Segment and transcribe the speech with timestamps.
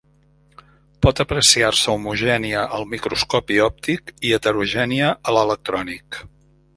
[1.05, 6.19] Pot apreciar-se homogènia al microscopi òptic i heterogènia a l'electrònic.